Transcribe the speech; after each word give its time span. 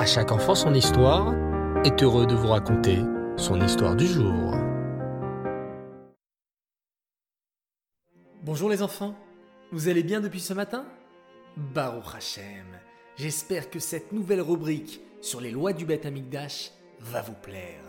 À 0.00 0.06
chaque 0.06 0.32
enfant 0.32 0.54
son 0.54 0.72
histoire 0.72 1.34
est 1.84 2.02
heureux 2.02 2.26
de 2.26 2.34
vous 2.34 2.48
raconter 2.48 3.00
son 3.36 3.60
histoire 3.60 3.94
du 3.94 4.06
jour. 4.06 4.54
Bonjour 8.42 8.70
les 8.70 8.80
enfants, 8.80 9.14
vous 9.72 9.88
allez 9.88 10.02
bien 10.02 10.22
depuis 10.22 10.40
ce 10.40 10.54
matin? 10.54 10.86
Baruch 11.58 12.14
Hashem, 12.16 12.64
j'espère 13.16 13.68
que 13.68 13.78
cette 13.78 14.10
nouvelle 14.10 14.40
rubrique 14.40 15.02
sur 15.20 15.38
les 15.38 15.50
lois 15.50 15.74
du 15.74 15.84
Beth 15.84 16.06
Amikdash 16.06 16.70
va 17.00 17.20
vous 17.20 17.34
plaire. 17.34 17.84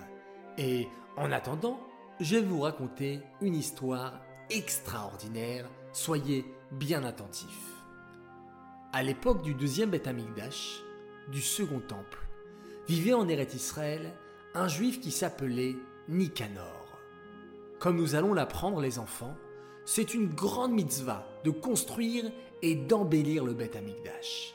Et 0.57 0.89
en 1.16 1.32
attendant, 1.32 1.80
je 2.20 2.36
vais 2.36 2.41
vous 2.41 2.59
raconter 2.59 3.21
une 3.39 3.55
histoire 3.55 4.20
extraordinaire, 4.50 5.66
soyez 5.93 6.43
bien 6.73 7.05
attentifs. 7.05 7.71
À 8.91 9.02
l'époque 9.02 9.43
du 9.43 9.54
deuxième 9.54 9.91
Beth 9.91 10.07
Amikdash, 10.07 10.82
du 11.29 11.41
second 11.41 11.79
temple, 11.79 12.19
vivait 12.87 13.14
en 13.14 13.27
Eret 13.27 13.47
Israël 13.54 14.14
un 14.54 14.68
juif 14.68 15.00
qui 15.00 15.11
s'appelait 15.11 15.75
Nicanor. 16.09 17.00
Comme 17.79 17.97
nous 17.97 18.15
allons 18.15 18.33
l'apprendre 18.33 18.82
les 18.82 19.00
enfants, 19.00 19.36
c'est 19.86 20.13
une 20.13 20.27
grande 20.27 20.73
mitzvah 20.73 21.27
de 21.43 21.51
construire 21.51 22.32
et 22.61 22.75
d'embellir 22.75 23.43
le 23.43 23.54
Beth 23.54 23.75
Amikdash. 23.75 24.54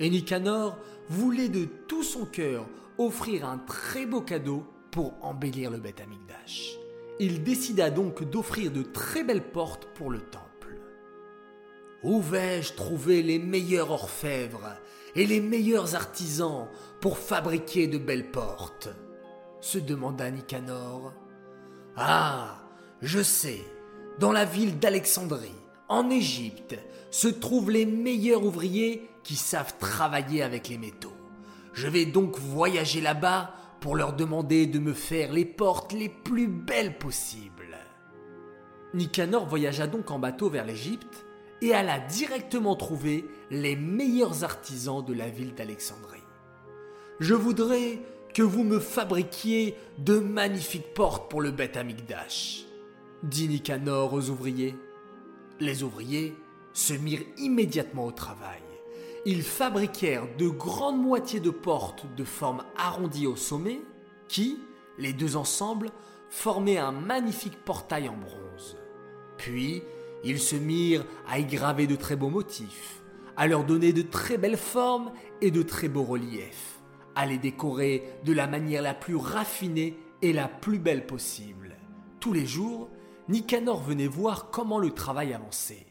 Et 0.00 0.10
Nicanor 0.10 0.76
voulait 1.08 1.48
de 1.48 1.66
tout 1.86 2.02
son 2.02 2.26
cœur 2.26 2.66
offrir 2.98 3.48
un 3.48 3.58
très 3.58 4.06
beau 4.06 4.20
cadeau 4.20 4.64
pour 4.90 5.14
embellir 5.22 5.70
le 5.70 5.78
Beth 5.78 6.00
Amikdash. 6.00 6.76
Il 7.20 7.44
décida 7.44 7.90
donc 7.90 8.24
d'offrir 8.28 8.72
de 8.72 8.82
très 8.82 9.22
belles 9.22 9.50
portes 9.50 9.86
pour 9.94 10.10
le 10.10 10.20
temple. 10.20 10.53
Où 12.04 12.20
vais-je 12.20 12.74
trouver 12.74 13.22
les 13.22 13.38
meilleurs 13.38 13.90
orfèvres 13.90 14.76
et 15.16 15.26
les 15.26 15.40
meilleurs 15.40 15.94
artisans 15.94 16.68
pour 17.00 17.18
fabriquer 17.18 17.86
de 17.86 17.98
belles 17.98 18.30
portes 18.30 18.90
se 19.60 19.78
demanda 19.78 20.30
Nicanor. 20.30 21.14
Ah, 21.96 22.58
je 23.00 23.22
sais, 23.22 23.60
dans 24.18 24.32
la 24.32 24.44
ville 24.44 24.78
d'Alexandrie, 24.78 25.54
en 25.88 26.10
Égypte, 26.10 26.78
se 27.10 27.28
trouvent 27.28 27.70
les 27.70 27.86
meilleurs 27.86 28.44
ouvriers 28.44 29.08
qui 29.22 29.36
savent 29.36 29.74
travailler 29.78 30.42
avec 30.42 30.68
les 30.68 30.76
métaux. 30.76 31.16
Je 31.72 31.88
vais 31.88 32.04
donc 32.04 32.38
voyager 32.38 33.00
là-bas 33.00 33.54
pour 33.80 33.96
leur 33.96 34.12
demander 34.12 34.66
de 34.66 34.78
me 34.78 34.92
faire 34.92 35.32
les 35.32 35.46
portes 35.46 35.94
les 35.94 36.10
plus 36.10 36.48
belles 36.48 36.98
possibles. 36.98 37.78
Nicanor 38.92 39.46
voyagea 39.46 39.86
donc 39.86 40.10
en 40.10 40.18
bateau 40.18 40.50
vers 40.50 40.66
l'Égypte 40.66 41.23
et 41.64 41.72
alla 41.72 41.98
directement 41.98 42.76
trouver 42.76 43.24
les 43.50 43.74
meilleurs 43.74 44.44
artisans 44.44 45.02
de 45.02 45.14
la 45.14 45.30
ville 45.30 45.54
d'Alexandrie. 45.54 46.20
Je 47.20 47.32
voudrais 47.32 48.00
que 48.34 48.42
vous 48.42 48.64
me 48.64 48.78
fabriquiez 48.78 49.74
de 49.96 50.18
magnifiques 50.18 50.92
portes 50.92 51.30
pour 51.30 51.40
le 51.40 51.52
Beth 51.52 51.78
Amikdash, 51.78 52.66
dit 53.22 53.48
Nicanor 53.48 54.12
aux 54.12 54.28
ouvriers. 54.28 54.76
Les 55.58 55.82
ouvriers 55.82 56.36
se 56.74 56.92
mirent 56.92 57.24
immédiatement 57.38 58.04
au 58.04 58.12
travail. 58.12 58.60
Ils 59.24 59.42
fabriquèrent 59.42 60.36
de 60.36 60.48
grandes 60.48 61.00
moitiés 61.00 61.40
de 61.40 61.50
portes 61.50 62.04
de 62.14 62.24
forme 62.24 62.62
arrondie 62.76 63.26
au 63.26 63.36
sommet 63.36 63.80
qui, 64.28 64.58
les 64.98 65.14
deux 65.14 65.36
ensemble, 65.36 65.90
formaient 66.28 66.76
un 66.76 66.92
magnifique 66.92 67.64
portail 67.64 68.10
en 68.10 68.16
bronze. 68.18 68.76
Puis, 69.38 69.82
ils 70.24 70.40
se 70.40 70.56
mirent 70.56 71.04
à 71.28 71.38
y 71.38 71.44
graver 71.44 71.86
de 71.86 71.96
très 71.96 72.16
beaux 72.16 72.30
motifs, 72.30 73.02
à 73.36 73.46
leur 73.46 73.64
donner 73.64 73.92
de 73.92 74.02
très 74.02 74.38
belles 74.38 74.56
formes 74.56 75.12
et 75.40 75.50
de 75.50 75.62
très 75.62 75.88
beaux 75.88 76.04
reliefs, 76.04 76.80
à 77.14 77.26
les 77.26 77.38
décorer 77.38 78.04
de 78.24 78.32
la 78.32 78.46
manière 78.46 78.82
la 78.82 78.94
plus 78.94 79.16
raffinée 79.16 79.96
et 80.22 80.32
la 80.32 80.48
plus 80.48 80.78
belle 80.78 81.06
possible. 81.06 81.76
Tous 82.20 82.32
les 82.32 82.46
jours, 82.46 82.88
Nicanor 83.28 83.82
venait 83.82 84.06
voir 84.06 84.50
comment 84.50 84.78
le 84.78 84.90
travail 84.90 85.34
avançait. 85.34 85.86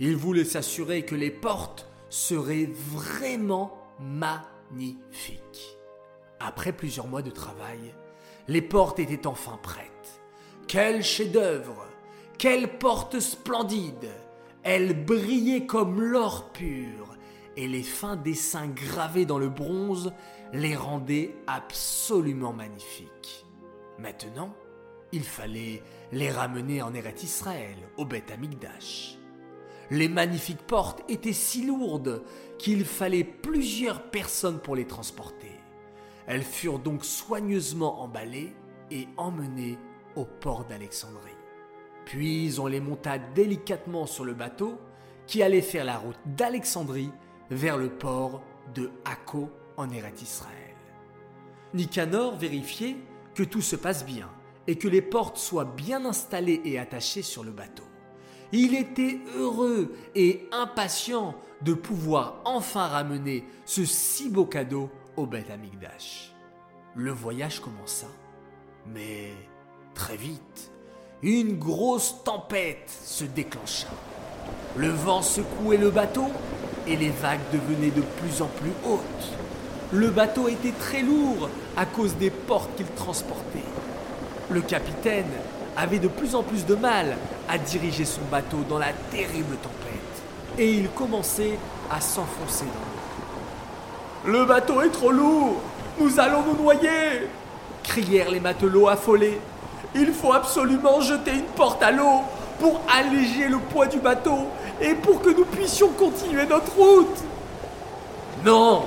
Il 0.00 0.16
voulait 0.16 0.44
s'assurer 0.44 1.04
que 1.04 1.14
les 1.14 1.30
portes 1.30 1.88
seraient 2.10 2.70
vraiment 2.92 3.76
magnifiques. 4.00 5.78
Après 6.40 6.72
plusieurs 6.72 7.08
mois 7.08 7.22
de 7.22 7.30
travail, 7.30 7.94
les 8.46 8.62
portes 8.62 8.98
étaient 8.98 9.26
enfin 9.26 9.58
prêtes. 9.62 10.22
Quel 10.66 11.02
chef-d'œuvre 11.02 11.87
quelle 12.38 12.78
porte 12.78 13.18
splendide 13.18 14.08
Elle 14.62 15.04
brillait 15.04 15.66
comme 15.66 16.00
l'or 16.00 16.52
pur, 16.52 17.16
et 17.56 17.66
les 17.66 17.82
fins 17.82 18.16
dessins 18.16 18.68
gravés 18.68 19.26
dans 19.26 19.38
le 19.38 19.48
bronze 19.48 20.12
les 20.52 20.76
rendaient 20.76 21.34
absolument 21.48 22.52
magnifiques. 22.52 23.44
Maintenant, 23.98 24.54
il 25.10 25.24
fallait 25.24 25.82
les 26.12 26.30
ramener 26.30 26.80
en 26.80 26.94
Eret 26.94 27.16
Israël, 27.22 27.76
au 27.96 28.04
Beth 28.04 28.30
Amikdash. 28.30 29.18
Les 29.90 30.08
magnifiques 30.08 30.66
portes 30.66 31.02
étaient 31.08 31.32
si 31.32 31.66
lourdes 31.66 32.22
qu'il 32.58 32.84
fallait 32.84 33.24
plusieurs 33.24 34.10
personnes 34.10 34.60
pour 34.60 34.76
les 34.76 34.86
transporter. 34.86 35.52
Elles 36.26 36.42
furent 36.42 36.78
donc 36.78 37.04
soigneusement 37.04 38.02
emballées 38.02 38.52
et 38.90 39.08
emmenées 39.16 39.78
au 40.14 40.24
port 40.24 40.66
d'Alexandrie. 40.66 41.37
Puis 42.08 42.54
on 42.58 42.66
les 42.66 42.80
monta 42.80 43.18
délicatement 43.18 44.06
sur 44.06 44.24
le 44.24 44.32
bateau 44.32 44.80
qui 45.26 45.42
allait 45.42 45.60
faire 45.60 45.84
la 45.84 45.98
route 45.98 46.16
d'Alexandrie 46.24 47.10
vers 47.50 47.76
le 47.76 47.90
port 47.90 48.42
de 48.74 48.90
Akko 49.04 49.50
en 49.76 49.90
Eret 49.90 50.14
Israël. 50.22 50.74
Nicanor 51.74 52.38
vérifiait 52.38 52.96
que 53.34 53.42
tout 53.42 53.60
se 53.60 53.76
passe 53.76 54.06
bien 54.06 54.30
et 54.66 54.76
que 54.76 54.88
les 54.88 55.02
portes 55.02 55.36
soient 55.36 55.66
bien 55.66 56.06
installées 56.06 56.62
et 56.64 56.78
attachées 56.78 57.20
sur 57.20 57.44
le 57.44 57.50
bateau. 57.50 57.84
Il 58.52 58.74
était 58.74 59.20
heureux 59.36 59.94
et 60.14 60.48
impatient 60.50 61.34
de 61.60 61.74
pouvoir 61.74 62.40
enfin 62.46 62.86
ramener 62.86 63.44
ce 63.66 63.84
si 63.84 64.30
beau 64.30 64.46
cadeau 64.46 64.90
au 65.16 65.26
Beth 65.26 65.50
Amikdash. 65.50 66.34
Le 66.94 67.10
voyage 67.10 67.60
commença, 67.60 68.06
mais 68.86 69.32
très 69.92 70.16
vite, 70.16 70.72
une 71.22 71.58
grosse 71.58 72.16
tempête 72.24 72.88
se 73.04 73.24
déclencha. 73.24 73.88
Le 74.76 74.88
vent 74.88 75.22
secouait 75.22 75.76
le 75.76 75.90
bateau 75.90 76.26
et 76.86 76.96
les 76.96 77.10
vagues 77.10 77.40
devenaient 77.52 77.90
de 77.90 78.02
plus 78.02 78.40
en 78.40 78.46
plus 78.46 78.72
hautes. 78.86 79.32
Le 79.92 80.10
bateau 80.10 80.48
était 80.48 80.72
très 80.72 81.02
lourd 81.02 81.48
à 81.76 81.86
cause 81.86 82.14
des 82.16 82.30
portes 82.30 82.74
qu'il 82.76 82.86
transportait. 82.86 83.64
Le 84.50 84.60
capitaine 84.60 85.30
avait 85.76 85.98
de 85.98 86.08
plus 86.08 86.34
en 86.34 86.42
plus 86.42 86.64
de 86.66 86.74
mal 86.74 87.16
à 87.48 87.58
diriger 87.58 88.04
son 88.04 88.20
bateau 88.30 88.58
dans 88.68 88.78
la 88.78 88.92
terrible 89.10 89.56
tempête 89.56 90.58
et 90.58 90.72
il 90.72 90.88
commençait 90.90 91.58
à 91.90 92.00
s'enfoncer 92.00 92.64
dans 94.24 94.30
l'eau. 94.32 94.38
Le 94.38 94.44
bateau 94.44 94.82
est 94.82 94.90
trop 94.90 95.10
lourd 95.10 95.60
Nous 96.00 96.20
allons 96.20 96.42
nous 96.42 96.62
noyer 96.62 97.28
crièrent 97.82 98.30
les 98.30 98.40
matelots 98.40 98.88
affolés. 98.88 99.40
Il 99.94 100.12
faut 100.12 100.32
absolument 100.32 101.00
jeter 101.00 101.32
une 101.32 101.42
porte 101.56 101.82
à 101.82 101.90
l'eau 101.90 102.22
pour 102.60 102.80
alléger 102.92 103.48
le 103.48 103.58
poids 103.58 103.86
du 103.86 103.98
bateau 103.98 104.48
et 104.80 104.94
pour 104.94 105.22
que 105.22 105.30
nous 105.30 105.44
puissions 105.44 105.88
continuer 105.90 106.46
notre 106.46 106.74
route. 106.76 107.18
Non, 108.44 108.84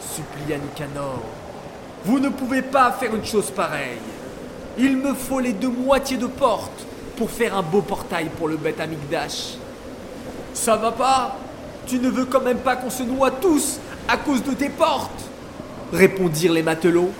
supplia 0.00 0.58
Nicanor, 0.58 1.20
vous 2.04 2.18
ne 2.18 2.28
pouvez 2.28 2.62
pas 2.62 2.92
faire 2.92 3.14
une 3.14 3.24
chose 3.24 3.50
pareille. 3.50 3.98
Il 4.76 4.96
me 4.96 5.14
faut 5.14 5.40
les 5.40 5.52
deux 5.52 5.68
moitiés 5.68 6.16
de 6.16 6.26
porte 6.26 6.86
pour 7.16 7.30
faire 7.30 7.56
un 7.56 7.62
beau 7.62 7.80
portail 7.80 8.28
pour 8.36 8.48
le 8.48 8.56
Beth 8.56 8.80
Amikdash. 8.80 9.54
Ça 10.54 10.76
va 10.76 10.92
pas? 10.92 11.36
Tu 11.86 11.98
ne 11.98 12.08
veux 12.08 12.26
quand 12.26 12.42
même 12.42 12.58
pas 12.58 12.76
qu'on 12.76 12.90
se 12.90 13.02
noie 13.02 13.30
tous 13.30 13.78
à 14.08 14.16
cause 14.16 14.42
de 14.42 14.52
tes 14.52 14.68
portes? 14.68 15.10
Répondirent 15.92 16.52
les 16.52 16.62
matelots 16.62 17.10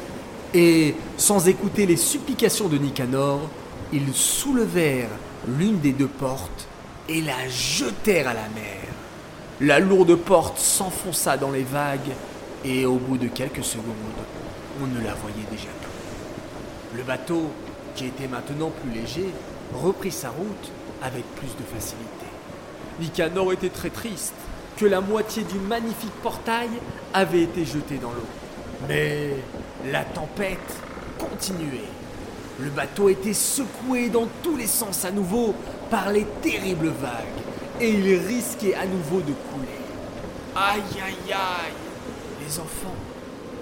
et, 0.54 0.94
sans 1.16 1.48
écouter 1.48 1.86
les 1.86 1.96
supplications 1.96 2.68
de 2.68 2.78
Nicanor, 2.78 3.40
ils 3.92 4.14
soulevèrent 4.14 5.10
l'une 5.46 5.78
des 5.80 5.92
deux 5.92 6.08
portes 6.08 6.68
et 7.08 7.20
la 7.20 7.48
jetèrent 7.48 8.28
à 8.28 8.34
la 8.34 8.48
mer. 8.54 8.88
La 9.60 9.78
lourde 9.78 10.14
porte 10.14 10.58
s'enfonça 10.58 11.36
dans 11.36 11.50
les 11.50 11.64
vagues 11.64 12.12
et 12.64 12.86
au 12.86 12.96
bout 12.96 13.18
de 13.18 13.28
quelques 13.28 13.64
secondes, 13.64 13.86
on 14.82 14.86
ne 14.86 15.04
la 15.04 15.14
voyait 15.14 15.46
déjà 15.50 15.68
plus. 15.80 16.98
Le 16.98 17.02
bateau, 17.02 17.50
qui 17.94 18.06
était 18.06 18.28
maintenant 18.28 18.70
plus 18.70 18.90
léger, 18.90 19.28
reprit 19.74 20.12
sa 20.12 20.30
route 20.30 20.72
avec 21.02 21.24
plus 21.36 21.48
de 21.48 21.64
facilité. 21.74 22.26
Nicanor 23.00 23.52
était 23.52 23.68
très 23.68 23.90
triste 23.90 24.34
que 24.76 24.86
la 24.86 25.00
moitié 25.00 25.42
du 25.44 25.58
magnifique 25.58 26.12
portail 26.22 26.68
avait 27.12 27.42
été 27.42 27.64
jetée 27.64 27.98
dans 27.98 28.10
l'eau. 28.10 28.26
Mais 28.86 29.30
la 29.90 30.04
tempête 30.04 30.58
continuait. 31.18 31.88
Le 32.60 32.70
bateau 32.70 33.08
était 33.08 33.34
secoué 33.34 34.08
dans 34.08 34.26
tous 34.42 34.56
les 34.56 34.66
sens 34.66 35.04
à 35.04 35.10
nouveau 35.10 35.54
par 35.90 36.10
les 36.10 36.24
terribles 36.42 36.88
vagues 36.88 37.80
et 37.80 37.90
il 37.90 38.14
risquait 38.26 38.74
à 38.74 38.86
nouveau 38.86 39.20
de 39.20 39.32
couler. 39.32 39.68
Aïe 40.56 40.82
aïe 41.04 41.32
aïe 41.32 41.72
Les 42.44 42.58
enfants, 42.58 42.94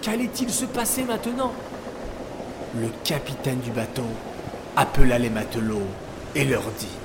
Qu'allait-il 0.07 0.51
se 0.51 0.65
passer 0.65 1.03
maintenant? 1.03 1.53
Le 2.81 2.89
capitaine 3.05 3.59
du 3.59 3.71
bateau 3.71 4.07
appela 4.77 5.19
les 5.19 5.31
matelots 5.31 5.89
et 6.35 6.45
leur 6.45 6.63
dit 6.79 6.97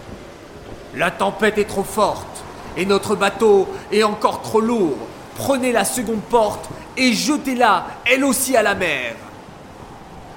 La 0.96 1.12
tempête 1.12 1.58
est 1.58 1.66
trop 1.66 1.84
forte 1.84 2.44
et 2.78 2.86
notre 2.86 3.16
bateau 3.16 3.68
est 3.92 4.04
encore 4.04 4.42
trop 4.42 4.62
lourd. 4.62 4.98
Prenez 5.36 5.72
la 5.72 5.84
seconde 5.84 6.22
porte 6.22 6.70
et 6.98 7.14
jetez-la, 7.14 7.88
elle 8.06 8.24
aussi, 8.24 8.56
à 8.56 8.64
la 8.64 8.76
mer. 8.76 9.16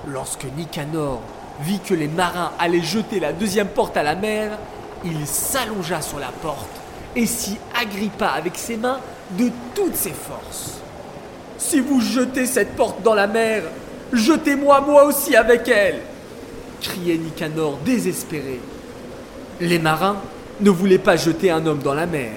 Lorsque 0.07 0.45
Nicanor 0.57 1.23
vit 1.61 1.81
que 1.81 1.95
les 1.95 2.09
marins 2.09 2.53
allaient 2.59 2.83
jeter 2.83 3.21
la 3.21 3.33
deuxième 3.33 3.69
porte 3.69 3.97
à 3.97 4.03
la 4.03 4.15
mer, 4.15 4.59
il 5.05 5.27
s'allongea 5.27 6.01
sur 6.01 6.19
la 6.19 6.31
porte 6.43 6.81
et 7.17 7.27
s'y 7.27 7.57
agrippa 7.81 8.29
avec 8.29 8.57
ses 8.57 8.77
mains 8.77 9.01
de 9.33 9.51
toutes 9.75 9.97
ses 9.97 10.13
forces. 10.13 10.79
Si 11.59 11.81
vous 11.81 12.01
jetez 12.01 12.47
cette 12.47 12.77
porte 12.77 13.03
dans 13.03 13.15
la 13.15 13.27
mer, 13.27 13.63
jetez-moi 14.13 14.81
moi 14.81 15.05
aussi 15.05 15.37
avec 15.37 15.69
elle 15.69 16.01
criait 16.81 17.17
Nicanor 17.17 17.79
désespéré. 17.85 18.61
Les 19.61 19.79
marins 19.79 20.17
ne 20.61 20.71
voulaient 20.71 20.99
pas 20.99 21.17
jeter 21.17 21.51
un 21.51 21.65
homme 21.67 21.81
dans 21.81 21.95
la 21.95 22.07
mer. 22.07 22.33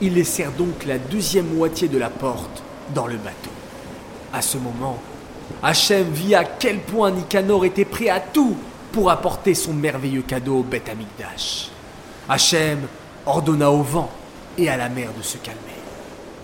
Ils 0.00 0.14
laissèrent 0.14 0.52
donc 0.52 0.86
la 0.86 0.98
deuxième 0.98 1.52
moitié 1.54 1.88
de 1.88 1.98
la 1.98 2.10
porte 2.10 2.62
dans 2.94 3.06
le 3.06 3.16
bateau. 3.16 3.50
À 4.32 4.42
ce 4.42 4.58
moment, 4.58 4.98
Hachem 5.62 6.08
vit 6.10 6.34
à 6.34 6.44
quel 6.44 6.80
point 6.80 7.10
Nicanor 7.10 7.64
était 7.64 7.84
prêt 7.84 8.08
à 8.08 8.20
tout 8.20 8.56
pour 8.92 9.10
apporter 9.10 9.54
son 9.54 9.72
merveilleux 9.72 10.22
cadeau 10.22 10.60
au 10.60 10.62
Beth 10.62 10.88
Amikdash. 10.88 11.70
Hachem 12.28 12.86
ordonna 13.26 13.70
au 13.70 13.82
vent 13.82 14.10
et 14.56 14.68
à 14.68 14.76
la 14.76 14.88
mer 14.88 15.12
de 15.16 15.22
se 15.22 15.38
calmer. 15.38 15.58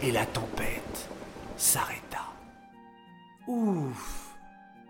Et 0.02 0.12
la 0.12 0.26
tempête 0.26 1.08
s'arrêta. 1.56 2.26
Ouf 3.46 4.34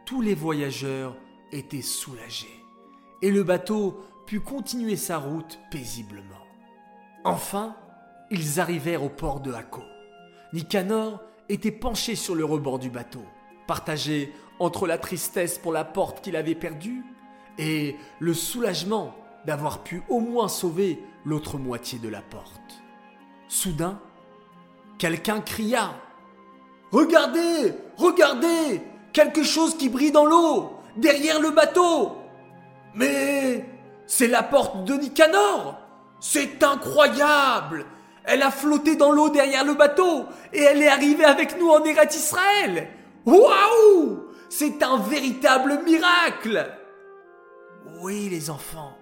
Tous 0.04 0.20
les 0.20 0.34
voyageurs 0.34 1.16
étaient 1.52 1.82
soulagés. 1.82 2.62
Et 3.22 3.30
le 3.30 3.42
bateau 3.42 4.04
put 4.26 4.40
continuer 4.40 4.96
sa 4.96 5.18
route 5.18 5.58
paisiblement. 5.70 6.22
Enfin, 7.24 7.76
ils 8.30 8.60
arrivèrent 8.60 9.04
au 9.04 9.08
port 9.08 9.40
de 9.40 9.52
Hako. 9.52 9.82
Nicanor 10.52 11.20
était 11.48 11.70
penché 11.70 12.14
sur 12.14 12.34
le 12.34 12.44
rebord 12.44 12.78
du 12.78 12.90
bateau, 12.90 13.22
partagé 13.66 14.32
entre 14.58 14.86
la 14.86 14.98
tristesse 14.98 15.58
pour 15.58 15.72
la 15.72 15.84
porte 15.84 16.22
qu'il 16.22 16.36
avait 16.36 16.54
perdue 16.54 17.04
et 17.58 17.96
le 18.18 18.34
soulagement 18.34 19.14
d'avoir 19.44 19.82
pu 19.82 20.02
au 20.08 20.20
moins 20.20 20.48
sauver 20.48 21.02
l'autre 21.24 21.58
moitié 21.58 21.98
de 21.98 22.08
la 22.08 22.22
porte. 22.22 22.82
Soudain, 23.48 24.00
quelqu'un 24.98 25.40
cria 25.40 25.94
Regardez 26.90 27.74
Regardez 27.96 28.82
Quelque 29.12 29.42
chose 29.42 29.76
qui 29.76 29.88
brille 29.88 30.12
dans 30.12 30.24
l'eau 30.24 30.72
Derrière 30.96 31.40
le 31.40 31.50
bateau! 31.50 32.16
Mais 32.94 33.68
c'est 34.06 34.28
la 34.28 34.42
porte 34.42 34.84
de 34.84 34.94
Nicanor! 34.94 35.78
C'est 36.18 36.62
incroyable 36.62 37.86
Elle 38.26 38.42
a 38.42 38.50
flotté 38.50 38.96
dans 38.96 39.12
l'eau 39.12 39.30
derrière 39.30 39.64
le 39.64 39.74
bateau 39.74 40.26
et 40.52 40.60
elle 40.60 40.82
est 40.82 40.88
arrivée 40.88 41.24
avec 41.24 41.58
nous 41.58 41.68
en 41.68 41.84
Eretz 41.84 42.16
Israël. 42.16 42.88
Waouh! 43.24 44.24
C'est 44.48 44.82
un 44.82 44.98
véritable 44.98 45.80
miracle! 45.84 46.72
Oui 48.00 48.28
les 48.28 48.50
enfants, 48.50 48.96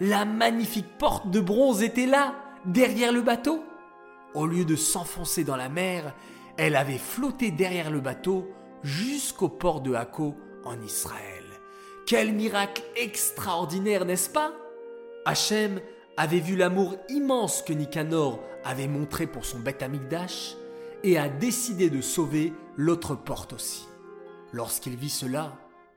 la 0.00 0.24
magnifique 0.24 0.98
porte 0.98 1.30
de 1.30 1.40
bronze 1.40 1.82
était 1.82 2.06
là, 2.06 2.34
derrière 2.66 3.12
le 3.12 3.22
bateau. 3.22 3.64
Au 4.34 4.46
lieu 4.46 4.64
de 4.64 4.76
s'enfoncer 4.76 5.44
dans 5.44 5.56
la 5.56 5.68
mer, 5.68 6.14
elle 6.58 6.76
avait 6.76 6.98
flotté 6.98 7.50
derrière 7.50 7.90
le 7.90 8.00
bateau 8.00 8.48
jusqu'au 8.82 9.48
port 9.48 9.80
de 9.80 9.94
Hako 9.94 10.36
en 10.64 10.80
Israël. 10.82 11.44
Quel 12.06 12.32
miracle 12.32 12.82
extraordinaire, 12.96 14.04
n'est-ce 14.04 14.30
pas? 14.30 14.52
Hachem 15.24 15.80
avait 16.18 16.40
vu 16.40 16.56
l'amour 16.56 16.96
immense 17.08 17.62
que 17.62 17.72
Nicanor 17.72 18.40
avait 18.64 18.88
montré 18.88 19.28
pour 19.28 19.44
son 19.44 19.60
Beth 19.60 19.84
Amikdash 19.84 20.56
et 21.04 21.16
a 21.16 21.28
décidé 21.28 21.90
de 21.90 22.00
sauver 22.00 22.52
l'autre 22.76 23.14
porte 23.14 23.52
aussi. 23.52 23.86
Lorsqu'il 24.52 24.96
vit 24.96 25.10
cela, 25.10 25.56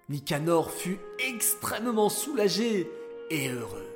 Nicanor 0.10 0.70
fut 0.70 1.00
extrêmement 1.28 2.10
soulagé 2.10 2.88
et 3.32 3.50
heureux. 3.50 3.88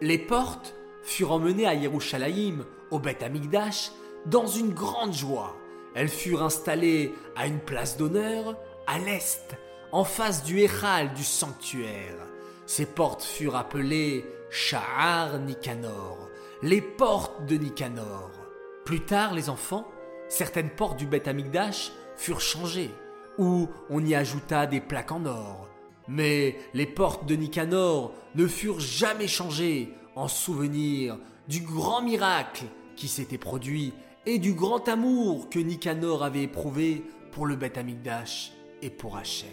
Les 0.00 0.18
portes 0.18 0.76
furent 1.02 1.32
emmenées 1.32 1.66
à 1.66 1.74
Yerushalayim, 1.74 2.64
au 2.92 3.00
Beth 3.00 3.24
Amikdash, 3.24 3.90
dans 4.26 4.46
une 4.46 4.72
grande 4.72 5.14
joie. 5.14 5.56
Elles 5.96 6.08
furent 6.08 6.44
installées 6.44 7.12
à 7.34 7.48
une 7.48 7.58
place 7.58 7.96
d'honneur 7.96 8.56
à 8.86 9.00
l'est, 9.00 9.56
en 9.90 10.04
face 10.04 10.44
du 10.44 10.60
Héral 10.60 11.12
du 11.14 11.24
sanctuaire. 11.24 12.14
Ces 12.66 12.86
portes 12.86 13.22
furent 13.22 13.56
appelées 13.56 14.24
Sha'ar 14.50 15.38
Nicanor, 15.38 16.28
les 16.62 16.80
portes 16.80 17.46
de 17.46 17.56
Nicanor. 17.56 18.30
Plus 18.84 19.00
tard, 19.00 19.34
les 19.34 19.48
enfants, 19.48 19.86
certaines 20.28 20.70
portes 20.70 20.98
du 20.98 21.06
Beth 21.06 21.28
Amikdash 21.28 21.92
furent 22.16 22.40
changées, 22.40 22.90
ou 23.38 23.68
on 23.90 24.04
y 24.04 24.14
ajouta 24.14 24.66
des 24.66 24.80
plaques 24.80 25.12
en 25.12 25.26
or. 25.26 25.68
Mais 26.08 26.56
les 26.74 26.86
portes 26.86 27.26
de 27.26 27.36
Nicanor 27.36 28.12
ne 28.34 28.46
furent 28.46 28.80
jamais 28.80 29.28
changées 29.28 29.94
en 30.14 30.28
souvenir 30.28 31.18
du 31.48 31.60
grand 31.60 32.02
miracle 32.02 32.64
qui 32.96 33.08
s'était 33.08 33.38
produit 33.38 33.92
et 34.26 34.38
du 34.38 34.52
grand 34.52 34.88
amour 34.88 35.48
que 35.48 35.58
Nicanor 35.58 36.22
avait 36.22 36.44
éprouvé 36.44 37.04
pour 37.32 37.46
le 37.46 37.56
Beth 37.56 37.78
Amikdash 37.78 38.52
et 38.82 38.90
pour 38.90 39.16
Hachem. 39.16 39.48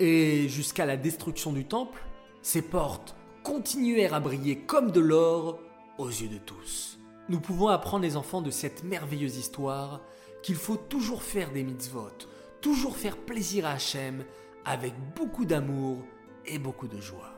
Et 0.00 0.48
jusqu'à 0.48 0.86
la 0.86 0.96
destruction 0.96 1.52
du 1.52 1.66
temple, 1.66 2.02
ces 2.44 2.60
portes 2.60 3.16
continuèrent 3.42 4.12
à 4.12 4.20
briller 4.20 4.58
comme 4.58 4.92
de 4.92 5.00
l'or 5.00 5.58
aux 5.96 6.08
yeux 6.08 6.28
de 6.28 6.36
tous. 6.36 6.98
Nous 7.30 7.40
pouvons 7.40 7.68
apprendre 7.68 8.04
les 8.04 8.18
enfants 8.18 8.42
de 8.42 8.50
cette 8.50 8.84
merveilleuse 8.84 9.38
histoire 9.38 10.02
qu'il 10.42 10.56
faut 10.56 10.76
toujours 10.76 11.22
faire 11.22 11.50
des 11.52 11.62
mitzvot, 11.62 12.12
toujours 12.60 12.98
faire 12.98 13.16
plaisir 13.16 13.64
à 13.64 13.70
Hachem 13.70 14.24
avec 14.66 14.92
beaucoup 15.16 15.46
d'amour 15.46 16.04
et 16.44 16.58
beaucoup 16.58 16.86
de 16.86 17.00
joie. 17.00 17.32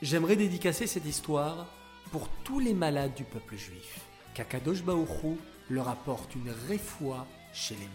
J'aimerais 0.00 0.36
dédicacer 0.36 0.86
cette 0.86 1.06
histoire 1.06 1.66
pour 2.10 2.26
tous 2.42 2.58
les 2.58 2.72
malades 2.72 3.14
du 3.14 3.24
peuple 3.24 3.56
juif 3.56 4.00
qu'Akadosh 4.32 4.82
Baoru 4.82 5.36
leur 5.68 5.88
apporte 5.88 6.34
une 6.34 6.50
réfoua 6.68 7.26
chez 7.52 7.74
les. 7.74 7.88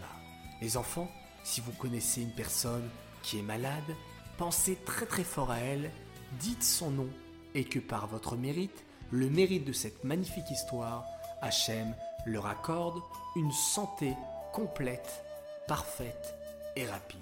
Les 0.61 0.77
enfants, 0.77 1.09
si 1.43 1.61
vous 1.61 1.71
connaissez 1.71 2.21
une 2.21 2.35
personne 2.35 2.87
qui 3.23 3.39
est 3.39 3.43
malade, 3.43 3.95
pensez 4.43 4.75
très 4.85 5.05
très 5.05 5.23
fort 5.23 5.51
à 5.51 5.59
elle, 5.59 5.89
dites 6.33 6.63
son 6.63 6.91
nom 6.91 7.07
et 7.55 7.63
que 7.63 7.79
par 7.79 8.07
votre 8.07 8.35
mérite, 8.35 8.83
le 9.09 9.29
mérite 9.29 9.63
de 9.63 9.71
cette 9.71 10.03
magnifique 10.03 10.51
histoire, 10.51 11.05
Hachem 11.41 11.95
leur 12.25 12.47
accorde 12.47 12.99
une 13.37 13.53
santé 13.53 14.13
complète, 14.51 15.23
parfaite 15.65 16.35
et 16.75 16.85
rapide. 16.85 17.21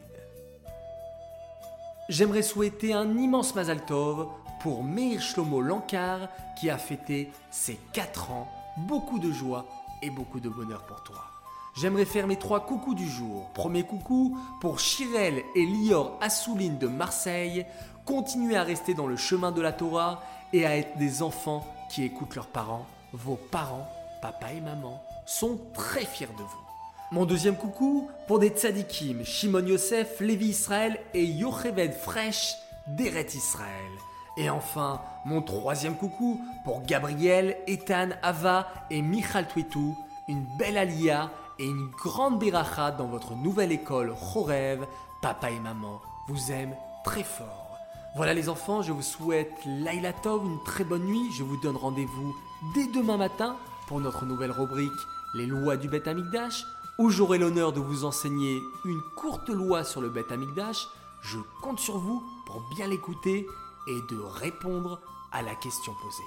J'aimerais 2.10 2.42
souhaiter 2.42 2.92
un 2.92 3.16
immense 3.16 3.54
Mazal 3.54 3.86
Tov 3.86 4.28
pour 4.60 4.84
Meir 4.84 5.22
Shlomo 5.22 5.62
Lankar 5.62 6.28
qui 6.60 6.72
a 6.72 6.80
fêté 6.80 7.30
ses 7.52 7.78
4 7.94 8.32
ans 8.32 8.52
beaucoup 8.78 9.20
de 9.20 9.32
joie 9.32 9.68
et 10.02 10.10
beaucoup 10.10 10.40
de 10.40 10.50
bonheur 10.50 10.88
pour 10.88 11.04
toi. 11.04 11.41
J'aimerais 11.74 12.06
faire 12.06 12.28
mes 12.28 12.36
trois 12.36 12.66
coucous 12.66 12.96
du 12.96 13.08
jour. 13.08 13.50
Premier 13.54 13.84
coucou 13.84 14.38
pour 14.60 14.80
Chirel 14.80 15.42
et 15.56 15.66
Lior 15.66 16.18
Assouline 16.20 16.78
de 16.78 16.88
Marseille. 16.88 17.66
Continuez 18.06 18.58
à 18.58 18.64
rester 18.64 18.94
dans 18.94 19.08
le 19.08 19.16
chemin 19.16 19.52
de 19.52 19.62
la 19.62 19.72
Torah 19.72 20.22
et 20.52 20.66
à 20.66 20.76
être 20.76 20.98
des 20.98 21.24
enfants 21.24 21.66
qui 21.90 22.04
écoutent 22.04 22.36
leurs 22.36 22.48
parents. 22.48 22.86
Vos 23.14 23.38
parents, 23.38 23.88
papa 24.22 24.52
et 24.52 24.60
maman, 24.60 25.02
sont 25.26 25.60
très 25.74 26.06
fiers 26.06 26.28
de 26.28 26.44
vous. 26.44 26.66
Mon 27.14 27.26
deuxième 27.26 27.56
coucou 27.56 28.10
pour 28.28 28.40
des 28.40 28.50
tzadikim, 28.50 29.24
Shimon 29.24 29.66
Yosef, 29.66 30.20
Lévi 30.20 30.48
Israël 30.48 31.00
et 31.14 31.26
Yocheved 31.26 31.94
Fresh 31.94 32.56
d'Eret 32.88 33.28
Israël. 33.34 33.92
Et 34.38 34.50
enfin, 34.50 35.02
mon 35.26 35.42
troisième 35.42 35.96
coucou 35.96 36.42
pour 36.66 36.82
Gabriel, 36.84 37.58
Ethan, 37.68 38.10
Ava 38.24 38.68
et 38.90 39.02
Michal 39.02 39.48
Twitou, 39.48 39.98
une 40.28 40.46
belle 40.58 40.78
alia 40.78 41.30
et 41.62 41.68
une 41.68 41.90
grande 41.92 42.40
beracha 42.40 42.92
dans 42.92 43.06
votre 43.06 43.36
nouvelle 43.36 43.72
école 43.72 44.16
Chorev. 44.16 44.88
Papa 45.22 45.52
et 45.52 45.60
maman 45.60 46.02
vous 46.28 46.52
aiment 46.52 46.76
très 47.06 47.24
fort. 47.24 47.78
Voilà 48.16 48.34
les 48.34 48.50
enfants, 48.50 48.82
je 48.82 48.92
vous 48.92 49.04
souhaite 49.04 49.54
Laila 49.66 50.12
Tov, 50.12 50.44
une 50.44 50.64
très 50.64 50.84
bonne 50.84 51.06
nuit. 51.06 51.32
Je 51.32 51.44
vous 51.44 51.58
donne 51.58 51.78
rendez-vous 51.78 52.36
dès 52.74 52.88
demain 52.88 53.18
matin 53.18 53.56
pour 53.88 54.02
notre 54.02 54.26
nouvelle 54.26 54.52
rubrique 54.52 54.92
Les 55.36 55.46
lois 55.46 55.78
du 55.78 55.88
Beth 55.88 56.08
Amikdash, 56.08 56.66
où 56.98 57.12
j'aurai 57.12 57.38
l'honneur 57.38 57.74
de 57.74 57.80
vous 57.80 58.06
enseigner 58.06 58.60
une 58.84 59.02
courte 59.16 59.50
loi 59.50 59.84
sur 59.84 60.02
le 60.02 60.10
Beth 60.10 60.32
Amikdash. 60.32 60.88
Je 61.22 61.38
compte 61.62 61.80
sur 61.80 62.00
vous 62.00 62.24
pour 62.48 62.64
bien 62.76 62.88
l'écouter 62.88 63.46
et 63.88 64.02
de 64.10 64.20
répondre 64.20 65.00
à 65.32 65.44
la 65.44 65.54
question 65.54 65.94
posée. 66.02 66.24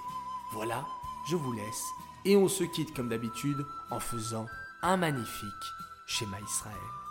Voilà, 0.53 0.87
je 1.27 1.35
vous 1.35 1.53
laisse 1.53 1.85
et 2.25 2.37
on 2.37 2.49
se 2.49 2.63
quitte 2.63 2.95
comme 2.95 3.09
d'habitude 3.09 3.67
en 3.91 3.99
faisant 3.99 4.47
un 4.85 4.99
magnifique 4.99 5.73
Shema 6.07 6.39
Israël. 6.41 7.04